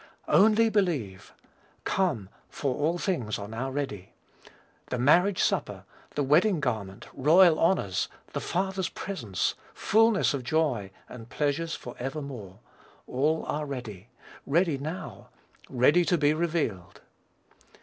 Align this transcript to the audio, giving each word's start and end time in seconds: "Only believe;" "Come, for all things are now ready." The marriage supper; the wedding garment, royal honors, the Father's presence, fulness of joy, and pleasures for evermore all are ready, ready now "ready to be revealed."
"Only 0.27 0.69
believe;" 0.69 1.31
"Come, 1.83 2.29
for 2.49 2.73
all 2.73 2.97
things 2.97 3.37
are 3.37 3.47
now 3.47 3.69
ready." 3.69 4.13
The 4.87 4.97
marriage 4.97 5.43
supper; 5.43 5.83
the 6.15 6.23
wedding 6.23 6.59
garment, 6.59 7.05
royal 7.13 7.59
honors, 7.59 8.07
the 8.33 8.41
Father's 8.41 8.89
presence, 8.89 9.53
fulness 9.75 10.33
of 10.33 10.43
joy, 10.43 10.89
and 11.07 11.29
pleasures 11.29 11.75
for 11.75 11.95
evermore 11.99 12.57
all 13.05 13.45
are 13.47 13.67
ready, 13.67 14.09
ready 14.47 14.79
now 14.79 15.29
"ready 15.69 16.03
to 16.05 16.17
be 16.17 16.33
revealed." 16.33 17.01